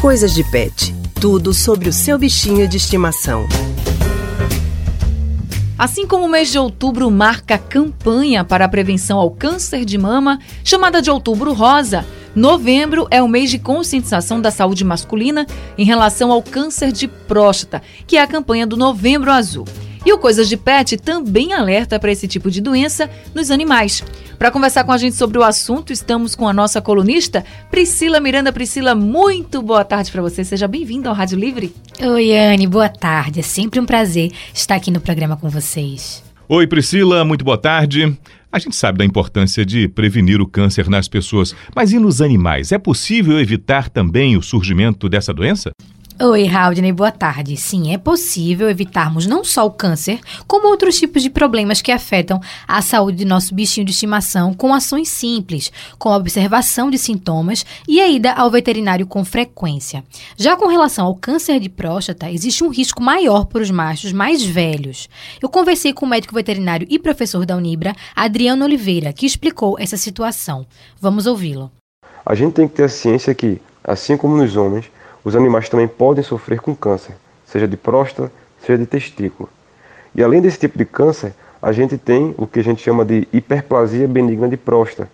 [0.00, 0.94] Coisas de Pet.
[1.20, 3.46] Tudo sobre o seu bichinho de estimação.
[5.78, 9.98] Assim como o mês de outubro marca a campanha para a prevenção ao câncer de
[9.98, 15.84] mama, chamada de Outubro Rosa, novembro é o mês de conscientização da saúde masculina em
[15.84, 19.66] relação ao câncer de próstata, que é a campanha do Novembro Azul.
[20.04, 24.02] E o Coisas de Pet também alerta para esse tipo de doença nos animais.
[24.38, 28.50] Para conversar com a gente sobre o assunto, estamos com a nossa colunista Priscila Miranda.
[28.50, 30.42] Priscila, muito boa tarde para você.
[30.42, 31.74] Seja bem-vinda ao Rádio Livre.
[32.00, 33.40] Oi, Anne, boa tarde.
[33.40, 36.24] É sempre um prazer estar aqui no programa com vocês.
[36.48, 38.16] Oi, Priscila, muito boa tarde.
[38.50, 42.72] A gente sabe da importância de prevenir o câncer nas pessoas, mas e nos animais?
[42.72, 45.70] É possível evitar também o surgimento dessa doença?
[46.22, 47.56] Oi, Haldney, boa tarde.
[47.56, 52.38] Sim, é possível evitarmos não só o câncer, como outros tipos de problemas que afetam
[52.68, 57.64] a saúde de nosso bichinho de estimação com ações simples, com a observação de sintomas
[57.88, 60.04] e a ida ao veterinário com frequência.
[60.36, 64.44] Já com relação ao câncer de próstata, existe um risco maior para os machos mais
[64.44, 65.08] velhos.
[65.40, 69.96] Eu conversei com o médico veterinário e professor da Unibra, Adriano Oliveira, que explicou essa
[69.96, 70.66] situação.
[71.00, 71.72] Vamos ouvi-lo.
[72.26, 74.84] A gente tem que ter a ciência que, assim como nos homens,
[75.24, 77.14] os animais também podem sofrer com câncer,
[77.46, 78.32] seja de próstata,
[78.64, 79.48] seja de testículo.
[80.14, 81.32] E além desse tipo de câncer,
[81.62, 85.10] a gente tem o que a gente chama de hiperplasia benigna de próstata,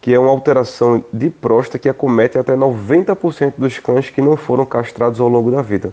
[0.00, 4.64] que é uma alteração de próstata que acomete até 90% dos cães que não foram
[4.66, 5.92] castrados ao longo da vida.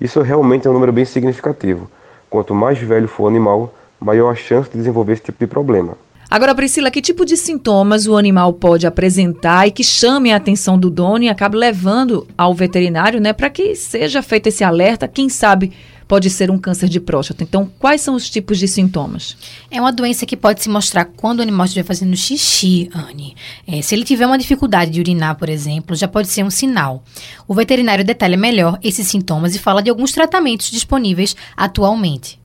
[0.00, 1.88] Isso realmente é um número bem significativo.
[2.28, 5.96] Quanto mais velho for o animal, maior a chance de desenvolver esse tipo de problema.
[6.34, 10.76] Agora, Priscila, que tipo de sintomas o animal pode apresentar e que chame a atenção
[10.76, 15.06] do dono e acabe levando ao veterinário, né, para que seja feito esse alerta?
[15.06, 15.70] Quem sabe
[16.08, 17.44] pode ser um câncer de próstata.
[17.44, 19.36] Então, quais são os tipos de sintomas?
[19.70, 23.36] É uma doença que pode se mostrar quando o animal estiver fazendo xixi, Anne.
[23.64, 27.04] É, se ele tiver uma dificuldade de urinar, por exemplo, já pode ser um sinal.
[27.46, 32.40] O veterinário detalha melhor esses sintomas e fala de alguns tratamentos disponíveis atualmente.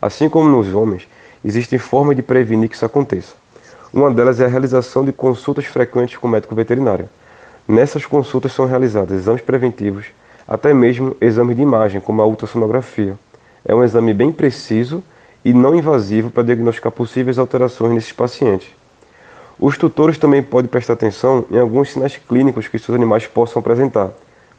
[0.00, 1.06] Assim como nos homens,
[1.44, 3.34] existem formas de prevenir que isso aconteça.
[3.92, 7.08] Uma delas é a realização de consultas frequentes com o médico veterinário.
[7.68, 10.06] Nessas consultas são realizados exames preventivos,
[10.48, 13.16] até mesmo exames de imagem, como a ultrassonografia.
[13.64, 15.02] É um exame bem preciso
[15.44, 18.68] e não invasivo para diagnosticar possíveis alterações nesses pacientes.
[19.58, 24.10] Os tutores também podem prestar atenção em alguns sinais clínicos que seus animais possam apresentar,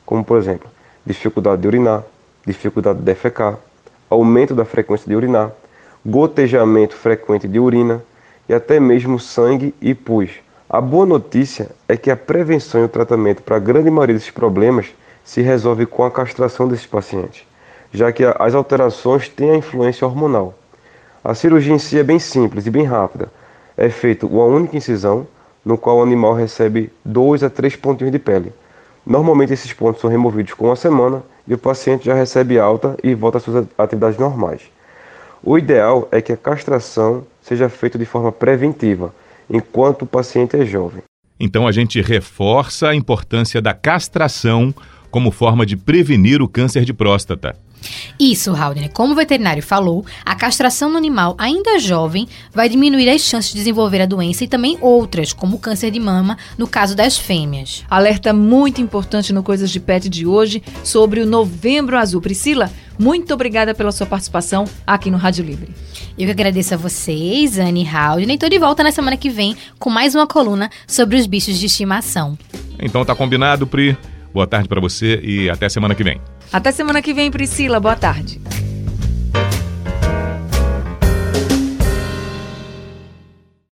[0.06, 0.70] como por exemplo,
[1.06, 2.04] dificuldade de urinar,
[2.46, 3.58] dificuldade de defecar,
[4.10, 5.52] aumento da frequência de urinar,
[6.06, 8.04] gotejamento frequente de urina
[8.48, 10.30] e até mesmo sangue e pus.
[10.70, 14.30] A boa notícia é que a prevenção e o tratamento para a grande maioria desses
[14.30, 17.48] problemas se resolve com a castração desses pacientes,
[17.92, 20.54] já que as alterações têm a influência hormonal.
[21.24, 23.32] A cirurgia em si é bem simples e bem rápida.
[23.76, 25.26] É feita uma única incisão,
[25.64, 28.54] no qual o animal recebe dois a três pontinhos de pele.
[29.04, 33.16] Normalmente esses pontos são removidos com uma semana e o paciente já recebe alta e
[33.16, 34.70] volta às suas atividades normais.
[35.48, 39.14] O ideal é que a castração seja feita de forma preventiva,
[39.48, 41.04] enquanto o paciente é jovem.
[41.40, 44.74] Então a gente reforça a importância da castração
[45.16, 47.56] como forma de prevenir o câncer de próstata.
[48.20, 48.92] Isso, Haldner.
[48.92, 53.60] Como o veterinário falou, a castração no animal ainda jovem vai diminuir as chances de
[53.60, 57.86] desenvolver a doença e também outras, como o câncer de mama, no caso das fêmeas.
[57.90, 62.20] Alerta muito importante no Coisas de Pet de hoje sobre o Novembro Azul.
[62.20, 65.70] Priscila, muito obrigada pela sua participação aqui no Rádio Livre.
[66.20, 68.36] Eu que agradeço a vocês, Anne e Haldner.
[68.36, 71.68] Estou de volta na semana que vem com mais uma coluna sobre os bichos de
[71.68, 72.38] estimação.
[72.78, 73.98] Então tá combinado, Pri.
[74.36, 76.20] Boa tarde para você e até semana que vem.
[76.52, 77.80] Até semana que vem, Priscila.
[77.80, 78.42] Boa tarde.